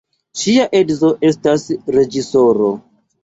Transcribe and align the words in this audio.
Ŝia 0.43 0.63
edzo 0.79 1.11
estas 1.29 1.67
reĝisoro. 1.97 2.73